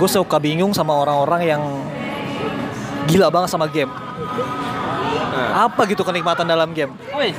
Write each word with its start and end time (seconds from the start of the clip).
gue 0.00 0.08
suka 0.08 0.40
bingung 0.40 0.72
sama 0.72 0.96
orang-orang 0.96 1.42
yang 1.44 1.62
gila 3.04 3.28
banget 3.28 3.52
sama 3.52 3.68
game. 3.68 3.92
Apa 5.52 5.84
gitu 5.84 6.00
kenikmatan 6.00 6.48
dalam 6.48 6.72
game? 6.72 6.96
Wih, 7.12 7.36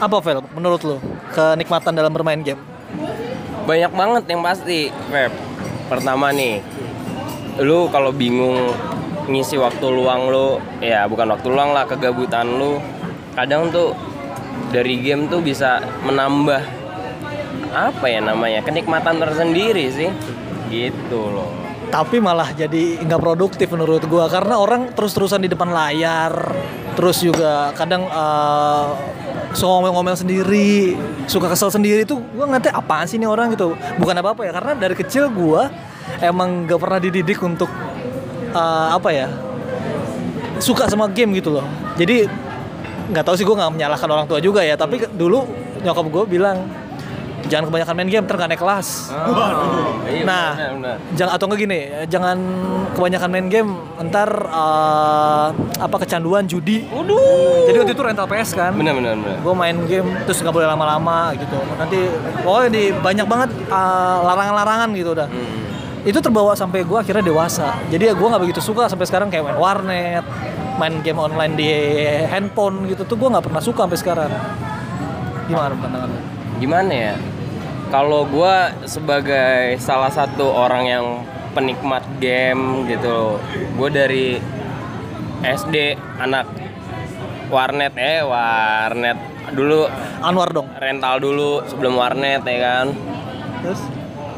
Apa 0.00 0.16
Vel 0.22 0.40
menurut 0.54 0.80
lo 0.86 0.96
kenikmatan 1.34 1.92
dalam 1.92 2.14
bermain 2.14 2.40
game? 2.40 2.62
banyak 3.60 3.92
banget 3.94 4.24
yang 4.26 4.42
pasti, 4.42 4.90
Feb. 5.12 5.30
Pertama 5.86 6.34
nih, 6.34 6.58
lu 7.62 7.86
kalau 7.92 8.10
bingung 8.10 8.72
ngisi 9.30 9.60
waktu 9.60 9.86
luang 9.86 10.26
lu, 10.26 10.58
ya 10.82 11.06
bukan 11.06 11.30
waktu 11.38 11.46
luang 11.54 11.70
lah, 11.70 11.86
kegabutan 11.86 12.50
lu, 12.50 12.82
kadang 13.38 13.70
tuh 13.70 13.94
dari 14.68 15.00
game 15.00 15.32
tuh 15.32 15.40
bisa 15.40 15.80
menambah 16.04 16.62
apa 17.70 18.04
ya 18.10 18.20
namanya 18.20 18.60
kenikmatan 18.60 19.16
tersendiri 19.22 19.88
sih, 19.88 20.10
gitu 20.68 21.32
loh. 21.32 21.50
Tapi 21.90 22.22
malah 22.22 22.54
jadi 22.54 23.02
nggak 23.02 23.18
produktif 23.18 23.66
menurut 23.74 24.06
gua 24.06 24.30
karena 24.30 24.58
orang 24.58 24.94
terus-terusan 24.94 25.42
di 25.42 25.50
depan 25.50 25.74
layar, 25.74 26.54
terus 26.94 27.18
juga 27.18 27.74
kadang 27.74 28.06
eh, 28.06 28.86
suka 29.54 29.70
ngomel-ngomel 29.70 30.14
sendiri, 30.14 30.94
suka 31.26 31.50
kesel 31.50 31.70
sendiri 31.74 32.06
tuh 32.06 32.22
gua 32.34 32.46
ngeliatnya 32.46 32.78
apaan 32.78 33.10
sih 33.10 33.18
ini 33.18 33.26
orang 33.26 33.54
gitu. 33.58 33.74
Bukan 33.98 34.14
apa-apa 34.18 34.46
ya 34.46 34.52
karena 34.54 34.72
dari 34.78 34.94
kecil 34.94 35.34
gua 35.34 35.66
emang 36.22 36.66
gak 36.70 36.78
pernah 36.78 36.98
dididik 37.02 37.42
untuk 37.42 37.70
eh, 38.54 38.88
apa 38.94 39.10
ya 39.10 39.26
suka 40.62 40.86
sama 40.86 41.10
game 41.10 41.34
gitu 41.42 41.58
loh. 41.58 41.66
Jadi 41.98 42.30
nggak 43.10 43.24
tahu 43.24 43.34
sih 43.34 43.44
gua 43.44 43.56
nggak 43.58 43.72
menyalahkan 43.74 44.08
orang 44.08 44.26
tua 44.26 44.38
juga 44.38 44.62
ya, 44.62 44.74
tapi 44.74 45.02
dulu 45.10 45.44
nyokap 45.80 46.06
gue 46.06 46.24
bilang 46.30 46.58
jangan 47.42 47.66
kebanyakan 47.66 47.94
main 47.96 48.08
game, 48.08 48.24
ntar 48.24 48.36
nggak 48.36 48.50
naik 48.52 48.62
kelas. 48.62 48.88
Iya, 50.06 50.22
Nah, 50.22 50.48
benar, 50.54 50.70
benar. 50.76 50.96
jangan 51.16 51.32
atau 51.34 51.44
enggak 51.48 51.60
gini, 51.60 51.80
jangan 52.06 52.38
kebanyakan 52.92 53.28
main 53.32 53.46
game, 53.48 53.70
ntar 54.06 54.28
eh, 54.44 55.46
apa 55.80 55.96
kecanduan 55.98 56.44
judi. 56.44 56.84
Waduh. 56.86 57.66
Jadi 57.66 57.76
waktu 57.80 57.92
itu 57.96 58.02
rental 58.04 58.26
PS 58.28 58.50
kan. 58.54 58.70
Benar, 58.76 58.92
benar, 58.94 59.12
benar. 59.18 59.36
Gue 59.40 59.54
main 59.56 59.76
game 59.88 60.08
terus 60.28 60.38
nggak 60.38 60.54
boleh 60.54 60.68
lama-lama 60.68 61.32
gitu. 61.34 61.58
Nanti 61.74 61.98
pokoknya 62.44 62.68
di 62.70 62.84
banyak 62.92 63.26
banget 63.26 63.50
eh, 63.56 64.18
larangan-larangan 64.22 64.88
gitu 64.94 65.10
udah. 65.16 65.26
Hmm. 65.26 65.58
Itu 66.00 66.16
terbawa 66.20 66.56
sampai 66.56 66.80
gue 66.80 66.96
akhirnya 66.96 67.20
dewasa. 67.20 67.76
Jadi 67.88 68.08
ya 68.08 68.14
gue 68.14 68.24
nggak 68.24 68.42
begitu 68.42 68.60
suka 68.60 68.88
sampai 68.88 69.04
sekarang 69.04 69.28
kayak 69.28 69.44
main 69.44 69.58
warnet, 69.58 70.24
main 70.80 71.04
game 71.04 71.20
online 71.20 71.52
di 71.60 71.68
handphone 72.24 72.88
gitu 72.88 73.04
tuh 73.04 73.20
gue 73.20 73.28
nggak 73.28 73.44
pernah 73.44 73.60
suka 73.60 73.84
sampai 73.84 74.00
sekarang. 74.00 74.32
Gimana 75.46 75.76
pandangan 75.76 76.30
gimana 76.60 76.92
ya 76.92 77.14
kalau 77.88 78.28
gue 78.28 78.54
sebagai 78.84 79.80
salah 79.80 80.12
satu 80.12 80.44
orang 80.44 80.84
yang 80.84 81.06
penikmat 81.56 82.04
game 82.20 82.84
gitu 82.86 83.40
gue 83.80 83.88
dari 83.88 84.28
SD 85.40 85.96
anak 86.20 86.44
warnet 87.48 87.96
eh 87.96 88.20
warnet 88.20 89.16
dulu 89.56 89.88
Anwar 90.20 90.52
dong. 90.52 90.68
rental 90.76 91.16
dulu 91.16 91.64
sebelum 91.64 91.96
warnet 91.96 92.44
ya 92.44 92.58
kan 92.60 92.86
Terus? 93.64 93.80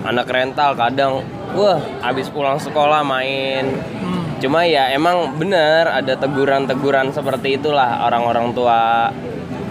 anak 0.06 0.30
rental 0.30 0.78
kadang 0.78 1.26
wah 1.58 1.78
habis 2.00 2.26
pulang 2.32 2.58
sekolah 2.58 3.04
main. 3.04 3.70
Cuma 4.42 4.66
ya 4.66 4.90
emang 4.90 5.38
bener 5.38 5.86
ada 5.86 6.18
teguran-teguran 6.18 7.14
seperti 7.14 7.56
itulah 7.56 8.02
orang-orang 8.02 8.50
tua 8.50 9.08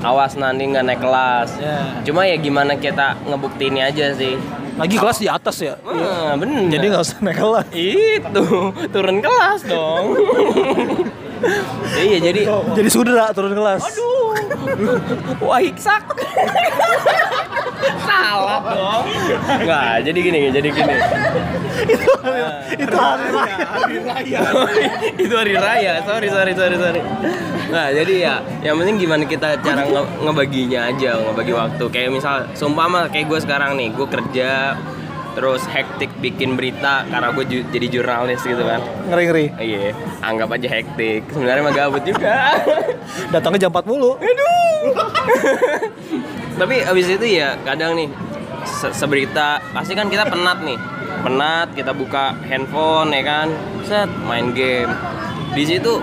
awas 0.02 0.34
nanti 0.34 0.66
nggak 0.66 0.86
naik 0.88 1.02
kelas 1.04 1.50
Ya. 1.60 1.78
Cuma 2.02 2.26
ya 2.26 2.40
gimana 2.40 2.74
kita 2.74 3.20
ngebuktiinnya 3.22 3.92
aja 3.94 4.18
sih. 4.18 4.34
Lagi 4.80 4.96
kelas 4.98 5.22
di 5.22 5.30
atas 5.30 5.62
ya. 5.62 5.78
Ah, 5.86 6.34
bener. 6.34 6.72
Jadi 6.74 6.86
nggak 6.90 7.04
usah 7.06 7.18
naik 7.22 7.38
kelas. 7.38 7.68
itu 7.70 8.46
turun 8.90 9.18
kelas 9.22 9.62
dong. 9.70 10.06
iya 12.08 12.18
jadi 12.18 12.42
Jadi 12.50 12.90
sudra 12.90 13.30
turun 13.30 13.54
kelas. 13.54 13.84
aduh. 13.86 14.34
Wah, 15.46 15.62
hiksak. 15.62 16.02
Salah 18.02 18.60
dong. 18.64 19.04
Nggak, 19.62 19.94
jadi 20.04 20.20
gini, 20.20 20.40
jadi 20.50 20.70
gini. 20.70 20.96
itu 21.82 22.12
itu 22.78 22.98
hari 22.98 23.26
raya. 24.00 24.40
itu 25.24 25.34
hari 25.34 25.54
raya. 25.56 25.94
Sorry, 26.04 26.28
sorry, 26.28 26.54
sorry, 26.54 26.76
sorry. 26.78 27.02
Nah, 27.72 27.88
jadi 27.90 28.14
ya, 28.22 28.36
yang 28.62 28.76
penting 28.76 29.00
gimana 29.00 29.24
kita 29.24 29.58
cara 29.58 29.84
nge- 29.84 30.12
ngebaginya 30.22 30.88
aja, 30.88 31.18
ngebagi 31.18 31.54
waktu. 31.54 31.84
Kayak 31.88 32.10
misal, 32.12 32.36
sumpama 32.54 33.08
kayak 33.08 33.26
gue 33.28 33.40
sekarang 33.40 33.74
nih, 33.76 33.90
gue 33.90 34.06
kerja, 34.06 34.76
terus 35.32 35.64
hektik 35.66 36.12
bikin 36.20 36.54
berita 36.54 37.08
karena 37.08 37.32
gue 37.32 37.46
ju- 37.46 37.68
jadi 37.72 37.88
jurnalis 37.90 38.44
gitu 38.44 38.60
kan. 38.60 38.84
Ngeri 39.08 39.24
ngeri. 39.26 39.46
Iya, 39.58 39.96
anggap 40.20 40.52
aja 40.52 40.68
hektik. 40.70 41.22
Sebenarnya 41.30 41.64
mah 41.64 41.74
gabut 41.74 42.04
juga. 42.04 42.60
Datangnya 43.32 43.66
jam 43.66 43.72
4 43.72 43.88
mulu. 43.88 44.20
Tapi 46.62 46.86
abis 46.86 47.18
itu 47.18 47.26
ya 47.42 47.58
kadang 47.66 47.98
nih 47.98 48.06
se- 48.70 48.94
seberita 48.94 49.58
pasti 49.74 49.98
kan 49.98 50.06
kita 50.06 50.30
penat 50.30 50.62
nih. 50.62 50.78
Penat, 51.26 51.74
kita 51.74 51.90
buka 51.90 52.38
handphone 52.46 53.10
ya 53.10 53.26
kan. 53.26 53.48
Set 53.82 54.10
main 54.30 54.54
game. 54.54 54.94
Di 55.58 55.66
situ 55.66 55.98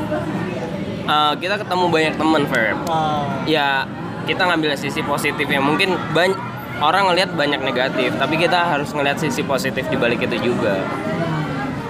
uh, 1.07 1.33
kita 1.39 1.63
ketemu 1.63 1.85
banyak 1.87 2.15
temen, 2.19 2.43
Feb. 2.51 2.77
Ah, 2.91 3.47
Ya 3.47 3.87
kita 4.27 4.51
ngambil 4.51 4.75
sisi 4.75 4.99
positifnya. 5.07 5.63
Mungkin 5.63 5.95
banyak 6.11 6.37
orang 6.83 7.11
ngelihat 7.11 7.35
banyak 7.39 7.59
negatif, 7.63 8.15
tapi 8.19 8.35
kita 8.39 8.59
harus 8.67 8.91
ngelihat 8.91 9.19
sisi 9.19 9.47
positif 9.47 9.87
di 9.87 9.97
balik 9.97 10.23
itu 10.23 10.53
juga. 10.53 10.83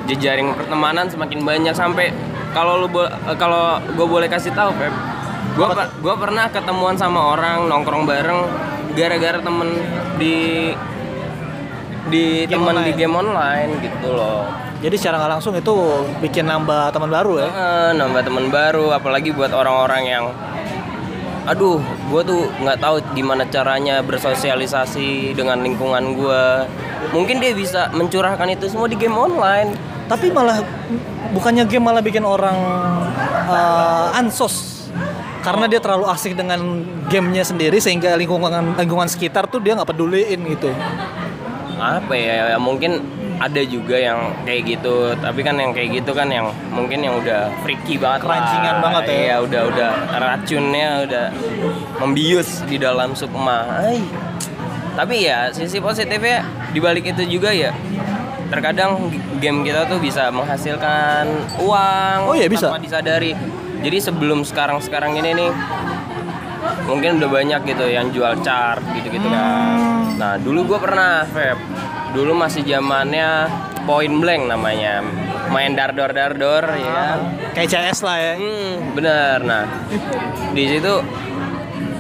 Jejaring 0.08 0.56
pertemanan 0.56 1.08
semakin 1.08 1.44
banyak 1.44 1.74
sampai 1.76 2.12
kalau 2.56 2.80
lu 2.80 2.88
kalau 3.36 3.76
gue 3.80 4.06
boleh 4.08 4.28
kasih 4.28 4.52
tahu, 4.56 4.72
Feb. 4.76 4.92
Gua 5.58 5.74
per- 5.74 5.90
gua 5.98 6.14
pernah 6.14 6.46
ketemuan 6.46 6.94
sama 6.94 7.34
orang 7.34 7.66
nongkrong 7.66 8.06
bareng 8.06 8.46
gara-gara 8.94 9.42
temen 9.42 9.74
di 10.22 10.70
di 12.08 12.46
Game 12.46 12.62
temen 12.62 12.74
di 12.86 12.94
online. 12.94 12.96
game 12.96 13.14
online 13.14 13.70
gitu 13.84 14.08
loh. 14.14 14.46
jadi 14.78 14.94
secara 14.94 15.18
nggak 15.18 15.32
langsung 15.34 15.54
itu 15.58 15.74
bikin 16.22 16.46
nambah 16.46 16.94
teman 16.94 17.10
baru 17.10 17.42
ya. 17.42 17.48
Nambah 17.98 18.22
teman 18.22 18.46
baru 18.48 18.94
apalagi 18.94 19.34
buat 19.34 19.50
orang-orang 19.50 20.02
yang 20.06 20.24
aduh 21.48 21.80
gue 21.80 22.22
tuh 22.28 22.44
nggak 22.60 22.78
tahu 22.78 23.00
gimana 23.16 23.42
caranya 23.48 24.04
bersosialisasi 24.04 25.32
dengan 25.32 25.64
lingkungan 25.64 26.12
gue 26.12 26.44
mungkin 27.10 27.40
dia 27.40 27.56
bisa 27.56 27.88
mencurahkan 27.96 28.52
itu 28.52 28.68
semua 28.68 28.84
di 28.84 29.00
game 29.00 29.16
online 29.16 29.72
Tapi 30.08 30.28
malah 30.32 30.60
bukannya 31.36 31.64
game 31.68 31.84
malah 31.84 32.00
bikin 32.04 32.24
orang 32.24 32.56
eh, 33.48 34.06
ansos 34.20 34.77
karena 35.48 35.64
dia 35.64 35.80
terlalu 35.80 36.06
asik 36.12 36.36
dengan 36.36 36.84
gamenya 37.08 37.40
sendiri 37.40 37.80
sehingga 37.80 38.12
lingkungan 38.20 38.76
lingkungan 38.76 39.08
sekitar 39.08 39.48
tuh 39.48 39.64
dia 39.64 39.72
nggak 39.72 39.88
peduliin 39.88 40.44
gitu. 40.44 40.68
apa 41.78 42.10
ya, 42.10 42.52
ya 42.52 42.58
mungkin 42.58 42.98
ada 43.38 43.62
juga 43.62 43.94
yang 43.94 44.34
kayak 44.42 44.62
gitu 44.66 45.14
tapi 45.14 45.46
kan 45.46 45.54
yang 45.56 45.70
kayak 45.70 46.02
gitu 46.02 46.10
kan 46.10 46.26
yang 46.26 46.50
mungkin 46.74 47.06
yang 47.06 47.14
udah 47.22 47.54
freaky 47.62 47.94
banget 47.94 48.26
lah. 48.26 48.34
Kerancingan 48.34 48.76
banget 48.82 49.04
ya. 49.06 49.14
iya 49.14 49.36
udah 49.38 49.62
udah 49.70 49.90
racunnya 50.18 50.88
udah 51.06 51.26
membius 52.02 52.66
di 52.66 52.82
dalam 52.82 53.14
sukma 53.14 53.62
Ay. 53.78 54.02
tapi 54.98 55.22
ya 55.22 55.54
sisi 55.54 55.78
positifnya 55.78 56.42
dibalik 56.74 57.14
itu 57.14 57.38
juga 57.38 57.54
ya 57.54 57.70
terkadang 58.50 59.06
game 59.38 59.62
kita 59.62 59.86
tuh 59.86 60.02
bisa 60.02 60.34
menghasilkan 60.34 61.30
uang 61.62 62.18
Oh 62.26 62.34
iya, 62.34 62.50
bisa. 62.50 62.74
tanpa 62.74 62.82
disadari 62.82 63.38
jadi 63.82 63.98
sebelum 64.02 64.42
sekarang 64.42 64.82
sekarang 64.82 65.14
ini 65.18 65.30
nih 65.38 65.50
mungkin 66.88 67.20
udah 67.20 67.30
banyak 67.30 67.60
gitu 67.68 67.84
yang 67.86 68.08
jual 68.10 68.34
chart 68.42 68.82
gitu-gitu 68.96 69.28
kan. 69.28 70.16
Nah 70.18 70.34
dulu 70.40 70.74
gue 70.74 70.78
pernah, 70.80 71.22
Feb. 71.28 71.58
Dulu 72.16 72.32
masih 72.32 72.64
zamannya 72.64 73.46
point 73.84 74.16
blank 74.18 74.48
namanya, 74.48 75.04
main 75.52 75.76
dardor 75.76 76.10
dardor 76.10 76.64
ya 76.64 76.90
kan. 76.90 77.18
Kayak 77.52 77.68
CS 77.70 77.98
lah 78.02 78.18
ya. 78.18 78.34
Hmm, 78.40 78.74
bener. 78.96 79.38
Nah 79.44 79.64
di 80.56 80.64
situ 80.66 80.94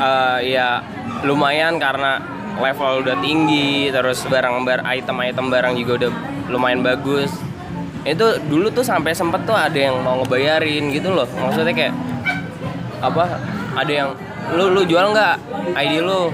eh, 0.00 0.38
ya 0.48 0.80
lumayan 1.22 1.76
karena 1.76 2.18
level 2.58 3.06
udah 3.06 3.16
tinggi, 3.22 3.92
terus 3.94 4.26
barang 4.26 4.66
bar 4.66 4.82
item-item 4.82 5.46
barang 5.46 5.74
juga 5.78 5.92
udah 6.04 6.10
lumayan 6.50 6.82
bagus. 6.82 7.30
Itu 8.08 8.26
dulu 8.48 8.72
tuh 8.72 8.84
sampai 8.84 9.12
sempet 9.12 9.44
tuh 9.44 9.56
ada 9.56 9.76
yang 9.76 10.00
mau 10.00 10.20
ngebayarin 10.24 10.88
gitu 10.92 11.12
loh. 11.12 11.28
Maksudnya 11.28 11.74
kayak 11.76 11.94
apa? 13.04 13.24
Ada 13.76 13.92
yang 13.92 14.08
lu 14.56 14.72
lu 14.72 14.82
jual 14.88 15.12
nggak 15.12 15.36
ID 15.76 16.00
lu? 16.00 16.32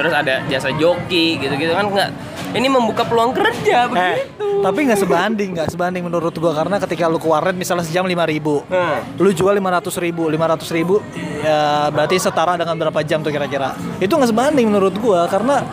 Terus 0.00 0.12
ada 0.16 0.40
jasa 0.48 0.72
joki 0.72 1.36
gitu-gitu 1.36 1.76
kan 1.76 1.86
nggak 1.92 2.10
ini 2.56 2.66
membuka 2.66 3.06
peluang 3.06 3.30
kerja 3.30 3.86
Eh, 3.86 3.90
begitu 3.90 4.40
tapi 4.60 4.84
nggak 4.84 5.00
sebanding, 5.00 5.50
nggak 5.56 5.70
sebanding 5.72 6.02
menurut 6.04 6.36
gua 6.36 6.52
karena 6.52 6.76
ketika 6.82 7.08
lu 7.08 7.16
ke 7.16 7.24
warnet 7.24 7.56
misalnya 7.56 7.80
sejam 7.80 8.04
5000 8.04 8.28
ribu, 8.28 8.60
Nah, 8.68 9.00
lu 9.16 9.32
jual 9.32 9.56
500 9.56 9.96
ribu, 10.04 10.28
500 10.28 10.68
ribu 10.76 11.00
ya 11.40 11.88
berarti 11.88 12.20
setara 12.20 12.60
dengan 12.60 12.76
berapa 12.76 13.00
jam 13.00 13.24
tuh 13.24 13.32
kira-kira? 13.32 13.72
Itu 14.02 14.20
nggak 14.20 14.30
sebanding 14.36 14.68
menurut 14.68 14.94
gua 15.00 15.24
karena 15.32 15.64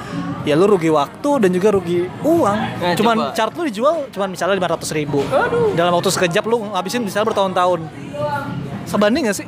ya 0.48 0.56
lu 0.56 0.66
rugi 0.72 0.88
waktu 0.88 1.30
dan 1.44 1.50
juga 1.52 1.76
rugi 1.76 2.08
uang. 2.24 2.58
Nah, 2.80 2.96
cuman 2.96 3.16
coba. 3.20 3.36
chart 3.36 3.52
lu 3.52 3.68
dijual 3.68 4.08
cuman 4.16 4.32
misalnya 4.32 4.56
500 4.64 4.96
ribu. 4.96 5.20
Dalam 5.76 5.92
waktu 5.92 6.08
sekejap 6.08 6.48
lu 6.48 6.72
ngabisin 6.72 7.04
misalnya 7.04 7.36
bertahun-tahun. 7.36 7.84
Sebanding 8.88 9.28
gak 9.28 9.38
sih? 9.44 9.48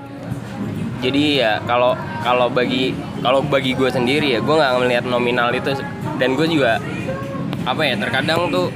jadi 0.99 1.23
ya 1.39 1.51
kalau 1.63 1.95
kalau 2.23 2.51
bagi 2.51 2.91
kalau 3.23 3.39
bagi 3.39 3.71
gue 3.71 3.87
sendiri 3.87 4.35
ya 4.35 4.39
gue 4.43 4.51
nggak 4.55 4.73
melihat 4.83 5.05
nominal 5.07 5.47
itu 5.55 5.71
dan 6.19 6.35
gue 6.35 6.47
juga 6.47 6.75
apa 7.63 7.81
ya 7.87 7.95
terkadang 7.95 8.51
tuh 8.51 8.67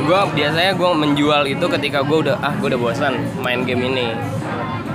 gue 0.00 0.20
biasanya 0.32 0.72
gue 0.78 0.90
menjual 0.94 1.42
itu 1.50 1.66
ketika 1.66 2.06
gue 2.06 2.30
udah 2.30 2.36
ah 2.38 2.54
gue 2.54 2.70
udah 2.70 2.80
bosan 2.80 3.18
main 3.42 3.66
game 3.66 3.82
ini 3.82 4.14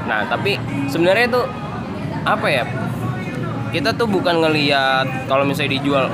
nah 0.07 0.23
tapi 0.31 0.55
sebenarnya 0.87 1.27
itu 1.27 1.41
apa 2.23 2.47
ya 2.47 2.63
kita 3.75 3.91
tuh 3.91 4.07
bukan 4.07 4.39
ngelihat 4.39 5.27
kalau 5.27 5.43
misalnya 5.43 5.75
dijual 5.75 6.07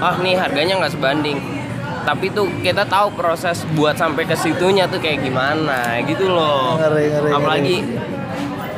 ah 0.00 0.14
nih 0.20 0.34
harganya 0.36 0.80
nggak 0.82 0.94
sebanding. 0.94 1.38
Tapi 2.06 2.30
tuh 2.30 2.46
kita 2.62 2.86
tahu 2.86 3.18
proses 3.18 3.66
buat 3.74 3.98
sampai 3.98 4.30
ke 4.30 4.38
situnya 4.38 4.86
tuh 4.86 5.02
kayak 5.02 5.26
gimana 5.26 5.98
gitu 6.06 6.30
loh. 6.30 6.78
Ngeri, 6.78 7.04
ngeri, 7.10 7.30
apalagi 7.34 7.76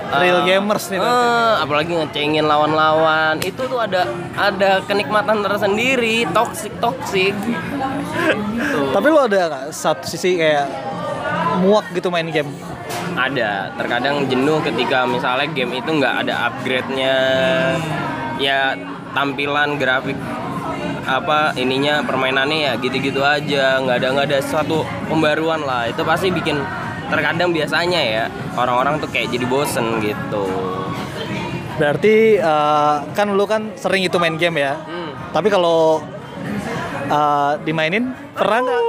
Real 0.08 0.40
eh, 0.40 0.44
gamers 0.48 0.88
nih 0.88 0.96
eh, 1.04 1.52
apalagi 1.60 1.92
ngecengin 1.92 2.48
lawan-lawan. 2.48 3.36
Itu 3.44 3.68
tuh 3.68 3.76
ada 3.76 4.08
ada 4.40 4.80
kenikmatan 4.88 5.44
tersendiri 5.44 6.24
toksik 6.32 6.72
toksik 6.80 7.36
Tuh. 8.72 8.88
Tapi 8.96 9.06
lu 9.12 9.20
ada 9.20 9.36
nggak 9.52 9.66
satu 9.76 10.08
sisi 10.08 10.40
kayak 10.40 10.64
muak 11.60 11.84
gitu 11.92 12.08
main 12.08 12.32
game? 12.32 12.48
ada. 13.18 13.74
Terkadang 13.74 14.30
jenuh 14.30 14.62
ketika 14.62 15.02
misalnya 15.04 15.50
game 15.50 15.74
itu 15.74 15.90
nggak 15.90 16.14
ada 16.24 16.34
upgrade-nya. 16.48 17.16
Ya 18.38 18.78
tampilan 19.12 19.76
grafik 19.82 20.14
apa 21.08 21.56
ininya 21.56 22.04
permainannya 22.04 22.68
ya 22.68 22.72
gitu-gitu 22.76 23.24
aja 23.24 23.80
nggak 23.80 23.96
ada 24.04 24.08
nggak 24.12 24.26
ada 24.28 24.38
suatu 24.44 24.84
pembaruan 25.08 25.64
lah 25.64 25.88
itu 25.88 26.04
pasti 26.04 26.28
bikin 26.28 26.60
terkadang 27.08 27.56
biasanya 27.56 28.00
ya 28.04 28.24
orang-orang 28.60 29.00
tuh 29.00 29.08
kayak 29.08 29.32
jadi 29.32 29.48
bosen 29.48 30.04
gitu 30.04 30.44
Berarti 31.78 32.42
eh, 32.42 32.96
kan 33.14 33.26
lu 33.30 33.46
kan 33.46 33.70
sering 33.78 34.02
itu 34.02 34.18
main 34.18 34.34
game 34.34 34.58
ya. 34.58 34.74
Hmm. 34.82 35.14
Tapi 35.30 35.48
kalau 35.48 36.02
eh, 37.06 37.52
dimainin 37.62 38.10
pernah 38.34 38.58
nggak? 38.66 38.82